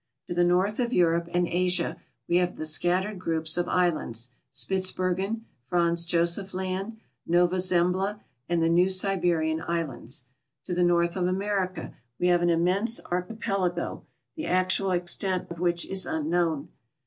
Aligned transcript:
To 0.25 0.33
the 0.33 0.43
north" 0.43 0.79
of 0.79 0.91
Europe 0.91 1.29
and 1.31 1.47
Asia 1.47 1.95
we 2.27 2.37
have 2.37 2.55
the 2.55 2.65
scattered 2.65 3.19
groups 3.19 3.55
of 3.55 3.67
islands. 3.69 4.29
Spits 4.49 4.91
bergen, 4.91 5.45
Franz 5.67 6.05
Josef 6.05 6.55
Land, 6.55 6.97
Nova 7.27 7.57
Zembla, 7.57 8.19
and 8.49 8.63
the 8.63 8.67
New 8.69 8.89
Siberian 8.89 9.61
islands. 9.61 10.25
To 10.65 10.73
the 10.73 10.81
north 10.81 11.15
of 11.15 11.27
America 11.27 11.93
we 12.17 12.29
have 12.29 12.41
an 12.41 12.49
immense 12.49 12.99
archi 12.99 13.35
pelago, 13.35 14.01
the 14.35 14.47
actual 14.47 14.89
extent 14.89 15.51
of 15.51 15.59
which 15.59 15.85
is 15.85 16.07
unknown. 16.07 16.69